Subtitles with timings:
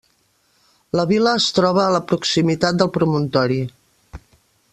[0.99, 3.61] La vila es troba a la proximitat del promontori.